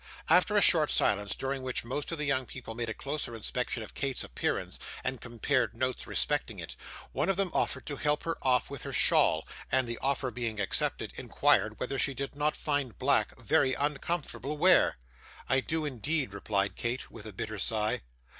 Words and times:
After 0.31 0.57
a 0.57 0.61
short 0.61 0.89
silence, 0.89 1.35
during 1.35 1.61
which 1.61 1.85
most 1.85 2.11
of 2.11 2.17
the 2.17 2.25
young 2.25 2.47
people 2.47 2.73
made 2.73 2.89
a 2.89 2.93
closer 2.95 3.35
inspection 3.35 3.83
of 3.83 3.93
Kate's 3.93 4.23
appearance, 4.23 4.79
and 5.03 5.21
compared 5.21 5.75
notes 5.75 6.07
respecting 6.07 6.57
it, 6.57 6.75
one 7.11 7.29
of 7.29 7.37
them 7.37 7.51
offered 7.53 7.85
to 7.85 7.97
help 7.97 8.23
her 8.23 8.35
off 8.41 8.71
with 8.71 8.81
her 8.81 8.93
shawl, 8.93 9.47
and 9.71 9.87
the 9.87 9.99
offer 9.99 10.31
being 10.31 10.59
accepted, 10.59 11.13
inquired 11.17 11.79
whether 11.79 11.99
she 11.99 12.15
did 12.15 12.35
not 12.35 12.57
find 12.57 12.97
black 12.97 13.37
very 13.37 13.75
uncomfortable 13.75 14.57
wear. 14.57 14.97
'I 15.47 15.59
do 15.59 15.85
indeed,' 15.85 16.33
replied 16.33 16.75
Kate, 16.75 17.11
with 17.11 17.27
a 17.27 17.31
bitter 17.33 17.59
sigh. 17.59 18.01